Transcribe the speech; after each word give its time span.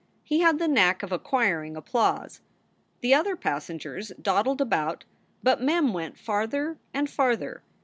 He 0.23 0.39
had 0.39 0.57
the 0.57 0.67
knack 0.67 1.03
of 1.03 1.11
acquiring 1.11 1.77
applause. 1.77 2.41
The 3.01 3.13
other 3.13 3.35
passengers 3.35 4.11
dawdled 4.19 4.59
about, 4.59 5.05
but 5.43 5.61
Mem 5.61 5.93
went 5.93 6.17
farther 6.17 6.79
and 6.91 7.07
farther. 7.07 7.61